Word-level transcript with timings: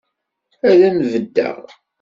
Ad 0.69 0.79
m-beddeɣ. 0.95 1.59